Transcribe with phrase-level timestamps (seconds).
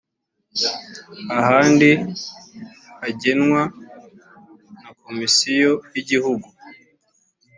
[1.39, 1.89] ahandi
[2.99, 3.61] hagenwa
[4.81, 6.47] na komisiyo y’ igihugu.